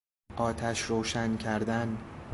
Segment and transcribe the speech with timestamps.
[0.37, 1.97] آتش روشن کردن